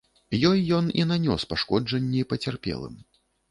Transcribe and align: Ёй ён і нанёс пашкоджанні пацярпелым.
Ёй 0.49 0.63
ён 0.77 0.85
і 1.01 1.05
нанёс 1.11 1.45
пашкоджанні 1.53 2.25
пацярпелым. 2.35 2.99